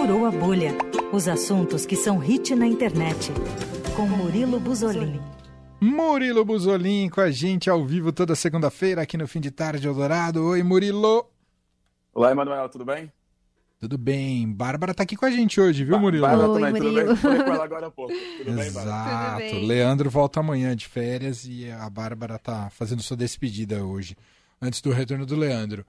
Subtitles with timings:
[0.00, 0.72] Furou a Bolha.
[1.12, 3.30] Os assuntos que são hit na internet.
[3.94, 5.20] Com Murilo Buzolin.
[5.78, 10.42] Murilo Buzolin com a gente ao vivo toda segunda-feira aqui no Fim de Tarde Eldorado.
[10.42, 11.30] Oi, Murilo.
[12.14, 13.12] Olá, Emanuel, tudo bem?
[13.78, 14.50] Tudo bem.
[14.50, 16.26] Bárbara tá aqui com a gente hoje, viu, Murilo?
[16.26, 17.06] Bárbara Oi, também, tudo Murilo.
[17.08, 17.16] bem?
[17.16, 18.14] Falei com ela agora há pouco.
[18.38, 18.96] Tudo bem, Bárbara?
[18.96, 19.42] Exato.
[19.42, 19.66] Tudo bem.
[19.66, 24.16] Leandro volta amanhã de férias e a Bárbara tá fazendo sua despedida hoje,
[24.62, 25.84] antes do retorno do Leandro.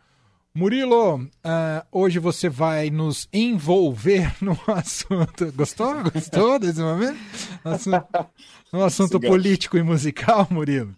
[0.54, 5.50] Murilo, ah, hoje você vai nos envolver no assunto.
[5.54, 6.04] Gostou?
[6.12, 7.18] Gostou desse momento?
[7.64, 8.06] Assunto,
[8.74, 9.34] no assunto Esse gancho.
[9.34, 10.94] político e musical, Murilo.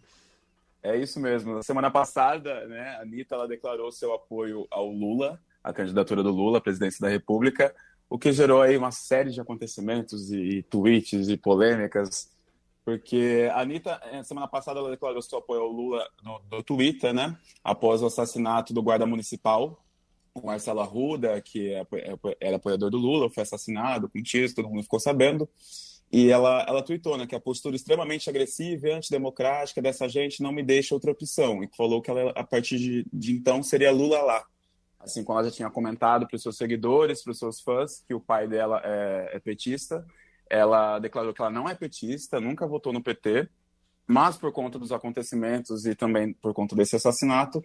[0.82, 1.54] É isso mesmo.
[1.54, 6.32] Na semana passada, né, a Anitta ela declarou seu apoio ao Lula, à candidatura do
[6.32, 7.74] Lula à presidência da República,
[8.10, 12.28] o que gerou aí uma série de acontecimentos e, e tweets e polêmicas,
[12.86, 17.14] porque a Anitta, eh, semana passada, ela declarou seu apoio ao Lula no, no Twitter,
[17.14, 19.84] né, após o assassinato do guarda municipal,
[20.34, 24.68] o Marcelo Arruda, que é é era apoiador do Lula, foi assassinado com tiros, todo
[24.68, 25.48] mundo ficou sabendo.
[26.12, 30.52] E ela, ela tweetou né, que a postura extremamente agressiva e antidemocrática dessa gente não
[30.52, 31.64] me deixa outra opção.
[31.64, 34.46] E falou que ela, a partir de, de então, seria Lula lá.
[35.00, 38.14] Assim como ela já tinha comentado para os seus seguidores, para os seus fãs, que
[38.14, 40.06] o pai dela é, é petista.
[40.56, 43.50] Ela declarou que ela não é petista, nunca votou no PT,
[44.08, 47.60] mas por conta dos acontecimentos e também por conta desse assassinato,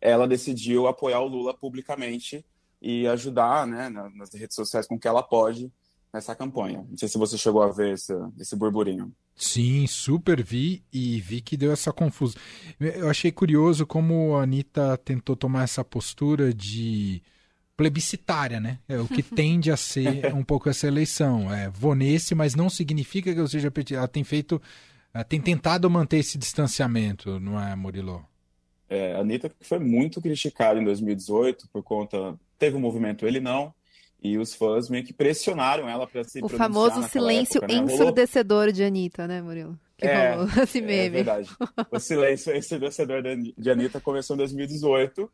[0.00, 2.42] ela decidiu apoiar o Lula publicamente
[2.80, 5.70] e ajudar né, na- nas redes sociais com que ela pode
[6.10, 6.82] nessa campanha.
[6.88, 9.12] Não sei se você chegou a ver esse, esse burburinho.
[9.36, 12.40] Sim, super vi e vi que deu essa confusão.
[12.80, 17.22] Eu achei curioso como a Anitta tentou tomar essa postura de
[17.80, 18.78] plebiscitária, né?
[18.86, 21.52] É o que tende a ser um pouco essa eleição.
[21.52, 24.00] É, vou nesse, mas não significa que eu seja petista.
[24.00, 24.60] Ela tem feito,
[25.14, 28.22] ela tem tentado manter esse distanciamento, não é, Murilo?
[28.86, 32.38] É, a Anitta foi muito criticada em 2018 por conta.
[32.58, 33.72] Teve o movimento Ele Não,
[34.22, 37.92] e os fãs meio que pressionaram ela para se O famoso silêncio época, né?
[37.94, 39.78] Ensurdecedor de Anitta, né, Murilo?
[39.96, 41.08] Que É, rolou esse É meme.
[41.10, 41.48] verdade.
[41.90, 45.30] O silêncio ensurdecedor de de Anitta começou em 2018.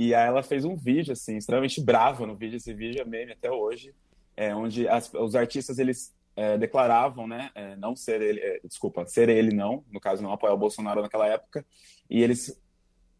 [0.00, 2.56] E aí ela fez um vídeo, assim, extremamente brava no vídeo.
[2.56, 3.92] Esse vídeo é meme até hoje.
[4.36, 9.04] É, onde as- os artistas, eles é, declaravam, né, é, não ser ele, é, desculpa,
[9.06, 11.66] ser ele não, no caso não apoiar o Bolsonaro naquela época.
[12.08, 12.56] E eles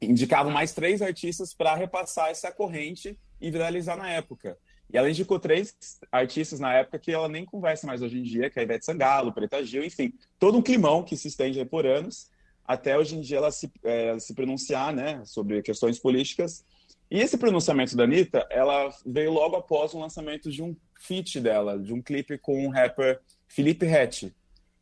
[0.00, 4.56] indicavam mais três artistas para repassar essa corrente e viralizar na época.
[4.88, 5.77] E ela indicou três
[6.12, 8.84] artistas na época que ela nem conversa mais hoje em dia, que é a Ivete
[8.84, 12.31] Sangalo, Preta Gil, enfim, todo um climão que se estende aí por anos,
[12.69, 16.62] até hoje em dia ela se, eh, se pronunciar né, sobre questões políticas.
[17.11, 21.79] E esse pronunciamento da Anitta, ela veio logo após o lançamento de um feat dela,
[21.79, 24.31] de um clipe com o rapper Felipe Rett.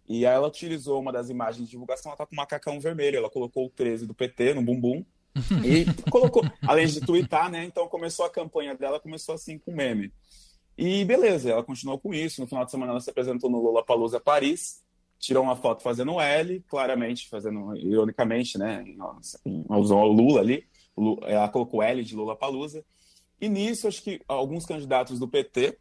[0.08, 3.18] E aí ela utilizou uma das imagens de divulgação, ela tá com um macacão vermelho,
[3.18, 5.04] ela colocou o 13 do PT no bumbum,
[5.64, 7.64] e colocou, além de twittar, né?
[7.64, 10.12] Então começou a campanha dela, começou assim com meme.
[10.76, 12.40] E beleza, ela continuou com isso.
[12.40, 14.82] No final de semana ela se apresentou no Lollapalooza Paris,
[15.18, 18.84] tirou uma foto fazendo um L, claramente, fazendo ironicamente, né?
[19.68, 20.64] Alusão ao Lula ali.
[20.94, 22.84] O Ela colocou L de Lollapalooza.
[23.40, 25.78] E nisso, acho que alguns candidatos do PT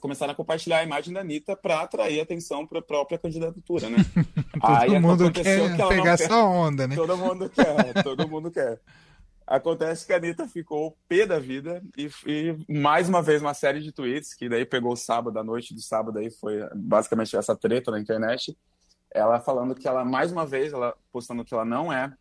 [0.00, 3.98] começaram a compartilhar a imagem da Anitta para atrair atenção para a própria candidatura, né?
[4.60, 6.94] Todo mundo aconteceu quer que não pegar essa onda, né?
[6.94, 8.80] Todo mundo quer, todo mundo quer.
[9.48, 13.80] Acontece que a Anitta ficou pé da vida e, e mais uma vez uma série
[13.80, 17.56] de tweets, que daí pegou o sábado, a noite do sábado aí foi basicamente essa
[17.56, 18.54] treta na internet.
[19.10, 22.12] Ela falando que ela, mais uma vez, ela postando que ela não é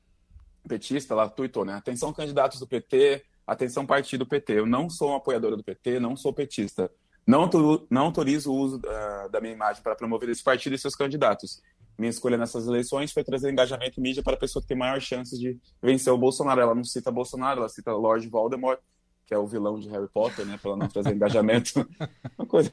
[0.69, 1.73] petista, ela tweetou, né?
[1.73, 4.59] Atenção candidatos do PT, atenção partido PT.
[4.59, 6.89] Eu não sou uma apoiadora do PT, não sou petista.
[7.27, 7.49] Não,
[7.89, 11.61] não autorizo o uso ah, da minha imagem para promover esse partido e seus candidatos.
[11.97, 15.01] Minha escolha nessas eleições foi trazer engajamento e mídia para a pessoa que tem maior
[15.01, 16.61] chances de vencer o Bolsonaro.
[16.61, 18.79] Ela não cita Bolsonaro, ela cita Lord Voldemort,
[19.25, 20.59] que é o vilão de Harry Potter, né?
[20.61, 21.87] Para não trazer engajamento.
[22.37, 22.71] Uma coisa.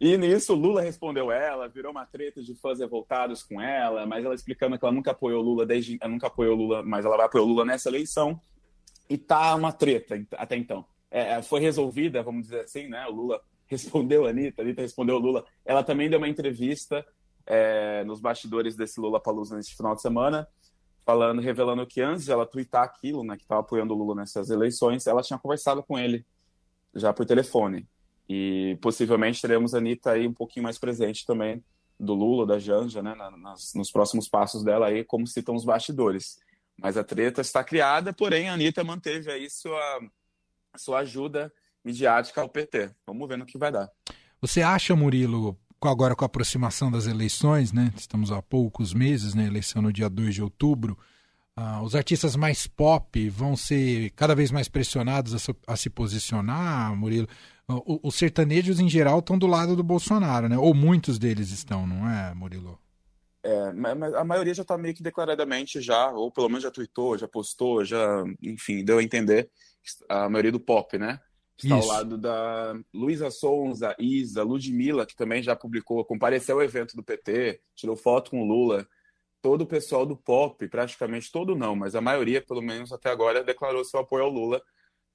[0.00, 4.34] E nisso, Lula respondeu ela, virou uma treta de fãs revoltados com ela, mas ela
[4.34, 5.98] explicando que ela nunca apoiou Lula desde.
[6.00, 8.40] Ela nunca apoiou Lula, mas ela vai apoiar Lula nessa eleição.
[9.10, 10.84] E tá uma treta até então.
[11.10, 13.06] É, foi resolvida, vamos dizer assim, né?
[13.06, 15.44] O Lula respondeu a Anitta, a Anitta respondeu o Lula.
[15.64, 17.04] Ela também deu uma entrevista
[17.50, 20.46] é, nos bastidores desse Lula Palusa nesse final de semana,
[21.04, 24.50] falando, revelando que antes de ela twittar aquilo, né, que estava apoiando o Lula nessas
[24.50, 26.24] eleições, ela tinha conversado com ele
[26.94, 27.88] já por telefone.
[28.28, 31.64] E possivelmente teremos a Anitta aí um pouquinho mais presente também
[31.98, 35.64] do Lula, da Janja, né, na- nas- nos próximos passos dela aí, como citam os
[35.64, 36.38] bastidores.
[36.78, 39.80] Mas a treta está criada, porém a Anitta manteve aí sua,
[40.76, 41.50] sua ajuda
[41.82, 42.90] midiática ao PT.
[43.06, 43.90] Vamos ver no que vai dar.
[44.40, 47.92] Você acha, Murilo, agora com a aproximação das eleições, né?
[47.96, 49.46] Estamos há poucos meses, né?
[49.46, 50.98] Eleição no dia 2 de outubro.
[51.60, 56.94] ah, os artistas mais pop vão ser cada vez mais pressionados a, a se posicionar,
[56.96, 57.26] Murilo?
[57.68, 60.56] o- os sertanejos em geral estão do lado do Bolsonaro, né?
[60.56, 62.78] Ou muitos deles estão, não é, Murilo?
[63.42, 66.70] É, ma- mas a maioria já tá meio que declaradamente já, ou pelo menos já
[66.70, 69.50] tweetou, já postou, já, enfim, deu a entender.
[70.08, 71.18] A maioria do pop, né?
[71.58, 71.90] Está Isso.
[71.90, 77.02] ao lado da Luísa Sonza, Isa, Ludmilla, que também já publicou, compareceu ao evento do
[77.02, 78.86] PT, tirou foto com o Lula.
[79.42, 83.42] Todo o pessoal do pop, praticamente todo não, mas a maioria, pelo menos até agora,
[83.42, 84.62] declarou seu apoio ao Lula.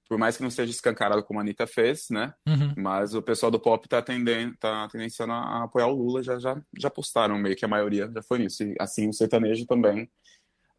[0.10, 2.34] Por mais que não seja escancarado como a Anitta fez, né?
[2.46, 2.74] Uhum.
[2.78, 6.62] Mas o pessoal do pop tá, tendendo, tá tendenciando a apoiar o Lula, já, já,
[6.78, 8.64] já postaram meio que a maioria já foi nisso.
[8.64, 10.12] E assim o sertanejo também.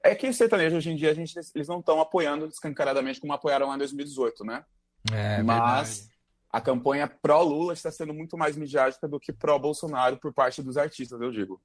[0.05, 3.33] É que o sertanejo hoje em dia a gente, eles não estão apoiando descancaradamente como
[3.33, 4.63] apoiaram lá em 2018, né?
[5.13, 6.15] É, Mas verdade.
[6.51, 11.21] a campanha pró-Lula está sendo muito mais midiática do que pró-Bolsonaro por parte dos artistas,
[11.21, 11.61] eu digo.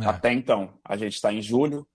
[0.00, 0.06] É.
[0.06, 1.86] Até então, a gente está em julho,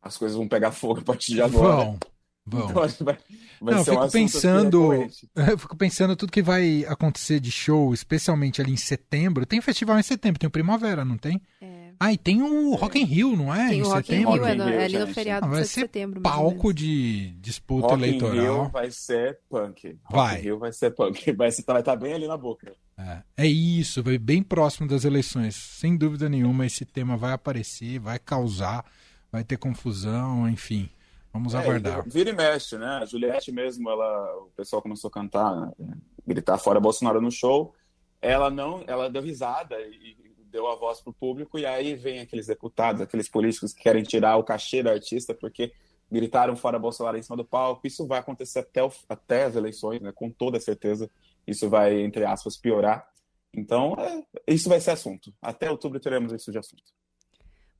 [0.00, 1.76] as coisas vão pegar fogo a partir de agora.
[1.76, 1.98] Vão,
[2.46, 2.70] vão.
[2.70, 3.18] Então, acho que vai,
[3.60, 4.92] vai Não, eu ser um fico assunto assim, pensando,
[5.50, 9.44] eu fico pensando tudo que vai acontecer de show, especialmente ali em setembro.
[9.44, 11.42] Tem festival em setembro, tem o Primavera, não tem?
[11.60, 11.77] É.
[12.00, 13.68] Ah, e tem o Rock in Rio, não é?
[13.70, 14.32] Tem em o Rock in setembro.
[14.34, 15.74] Rio, é, Rock in no- Rio, é ali no feriado Ah, de vai 7 de
[15.74, 16.20] ser setembro.
[16.20, 18.34] Palco de disputa Rock in eleitoral.
[18.62, 19.86] Rio vai ser punk.
[20.04, 20.38] Rock Vai.
[20.38, 21.32] in Rio vai ser punk.
[21.36, 22.72] Vai, ser, vai estar bem ali na boca.
[22.96, 25.54] É, é isso, vai bem próximo das eleições.
[25.54, 28.84] Sem dúvida nenhuma, esse tema vai aparecer, vai causar,
[29.30, 30.88] vai ter confusão, enfim.
[31.32, 32.02] Vamos É, aguardar.
[32.08, 32.98] vira e mexe, né?
[33.02, 35.96] A Juliette mesmo, ela, o pessoal começou a cantar, né?
[36.26, 37.74] gritar fora Bolsonaro no show.
[38.20, 40.16] Ela não, ela deu risada e
[40.50, 44.36] deu a voz pro público e aí vem aqueles deputados, aqueles políticos que querem tirar
[44.36, 45.72] o cachê da artista porque
[46.10, 47.86] gritaram fora Bolsonaro em cima do palco.
[47.86, 50.10] Isso vai acontecer até, o- até as eleições, né?
[50.12, 51.10] Com toda certeza,
[51.46, 53.06] isso vai entre aspas piorar.
[53.54, 54.24] Então, é,
[54.54, 55.32] isso vai ser assunto.
[55.40, 56.84] Até outubro teremos isso de assunto.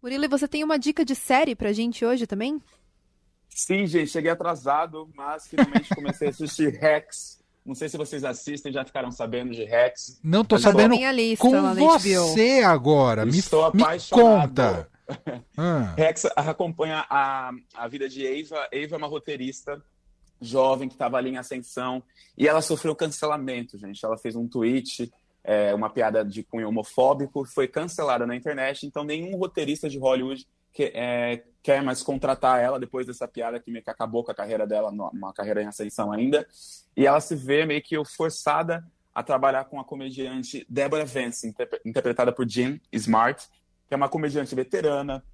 [0.03, 2.61] Murilo, você tem uma dica de série pra gente hoje também?
[3.49, 7.38] Sim, gente, cheguei atrasado, mas finalmente comecei a assistir Rex.
[7.69, 10.19] Não sei se vocês assistem, já ficaram sabendo de Rex.
[10.25, 13.27] Não tô sabendo minha lista com você agora.
[13.27, 14.49] Me, Estou me apaixonado.
[14.49, 14.89] conta.
[15.57, 18.69] Ah, Rex acompanha a, a vida de Eva.
[18.71, 19.83] Eva é uma roteirista
[20.39, 22.03] jovem que estava ali em ascensão
[22.37, 24.05] e ela sofreu cancelamento, gente.
[24.05, 25.11] Ela fez um tweet,
[25.43, 28.87] é, uma piada de cunho homofóbico, foi cancelada na internet.
[28.87, 30.47] Então, nenhum roteirista de Hollywood
[30.79, 34.35] que, é, quer mais contratar ela depois dessa piada que meio que acabou com a
[34.35, 36.47] carreira dela, uma carreira em ascensão ainda.
[36.97, 41.81] E ela se vê meio que forçada a trabalhar com a comediante Deborah Vance, interpre-
[41.85, 43.45] interpretada por Jean Smart,
[43.89, 45.25] que é uma comediante veterana,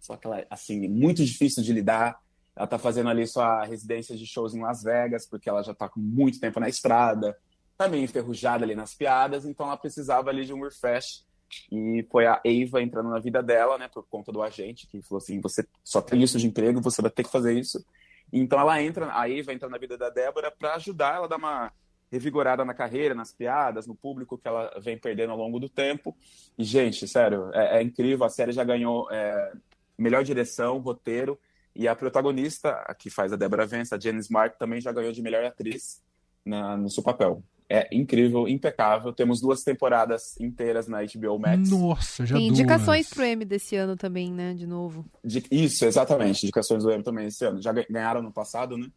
[0.00, 2.20] só que ela assim, muito difícil de lidar.
[2.54, 5.88] Ela tá fazendo ali sua residência de shows em Las Vegas, porque ela já tá
[5.88, 7.36] com muito tempo na estrada,
[7.76, 11.24] tá meio enferrujada ali nas piadas, então ela precisava ali de um refresh.
[11.70, 15.18] E foi a Eva entrando na vida dela, né, por conta do agente, que falou
[15.18, 17.84] assim: você só tem isso de emprego, você vai ter que fazer isso.
[18.32, 21.36] Então ela entra, a Eva entra na vida da Débora para ajudar ela a dar
[21.36, 21.72] uma
[22.10, 26.14] revigorada na carreira, nas piadas, no público que ela vem perdendo ao longo do tempo.
[26.58, 28.26] E, gente, sério, é, é incrível.
[28.26, 29.52] A série já ganhou é,
[29.96, 31.38] melhor direção, roteiro.
[31.74, 35.10] E a protagonista, a que faz a Deborah Vance, a Jenny Smart, também já ganhou
[35.10, 36.02] de melhor atriz
[36.44, 37.42] na- no seu papel.
[37.74, 39.12] É incrível, impecável.
[39.14, 41.70] Temos duas temporadas inteiras na HBO Max.
[41.70, 42.58] nossa, já Tem duas.
[42.58, 44.52] indicações pro M desse ano também, né?
[44.52, 45.06] De novo.
[45.24, 46.42] De- Isso, exatamente.
[46.44, 47.62] Indicações do M também esse ano.
[47.62, 48.88] Já ga- ganharam no passado, né?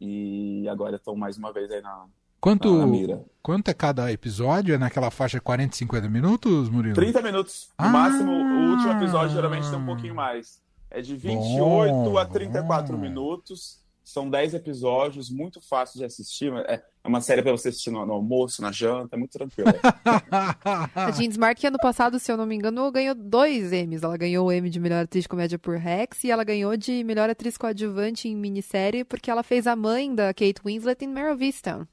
[0.00, 2.04] E agora estão mais uma vez aí na,
[2.40, 3.24] Quanto, na mira.
[3.42, 4.74] quanto é cada episódio?
[4.74, 6.94] É naquela faixa 40, 50 minutos, Murilo?
[6.94, 7.70] 30 minutos.
[7.78, 7.88] No Ah!
[7.88, 10.60] máximo, o último episódio geralmente tem um pouquinho mais.
[10.90, 13.02] É de 28 a 34 bom.
[13.02, 13.84] minutos.
[14.08, 16.52] São 10 episódios, muito fácil de assistir.
[16.68, 19.70] É é uma série para você assistir no, no almoço, na janta, é muito tranquilo.
[20.92, 24.02] A Jean Smart, que ano passado, se eu não me engano, ganhou dois Emmys.
[24.02, 27.04] Ela ganhou o Emmy de melhor atriz de comédia por Rex e ela ganhou de
[27.04, 31.44] melhor atriz coadjuvante em minissérie porque ela fez a mãe da Kate Winslet em of
[31.44, 31.86] Easttown.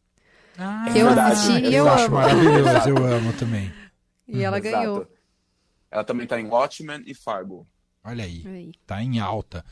[0.57, 2.15] Ah, Que eu verdade, assisti e eu eu acho amo.
[2.15, 2.89] maravilhoso, Exato.
[2.89, 3.73] eu amo também.
[4.27, 4.75] E ela Exato.
[4.77, 5.07] ganhou.
[5.91, 7.67] Ela também tá em Watchmen e Fargo.
[8.03, 8.71] Olha aí, Aí.
[8.87, 9.63] tá em alta.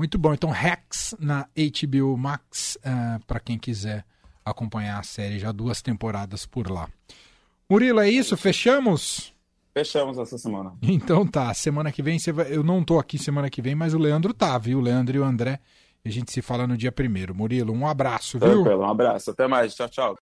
[0.00, 0.32] Muito bom.
[0.32, 2.78] Então, Rex na HBO Max,
[3.26, 4.02] para quem quiser
[4.42, 6.88] acompanhar a série, já duas temporadas por lá.
[7.68, 8.34] Murilo, é isso?
[8.34, 9.34] Fechamos?
[9.74, 10.72] Fechamos essa semana.
[10.82, 12.46] Então tá, semana que vem você vai...
[12.50, 14.78] Eu não tô aqui semana que vem, mas o Leandro tá, viu?
[14.78, 15.60] O Leandro e o André.
[16.02, 17.34] A gente se fala no dia primeiro.
[17.34, 18.62] Murilo, um abraço, viu?
[18.62, 19.32] Tranquilo, um abraço.
[19.32, 19.74] Até mais.
[19.74, 20.16] Tchau, tchau.